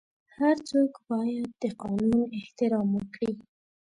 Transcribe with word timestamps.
هر 0.37 0.55
څوک 0.69 0.91
باید 1.09 1.49
د 1.61 1.63
قانون 1.81 2.21
احترام 2.39 2.87
وکړي. 2.95 3.31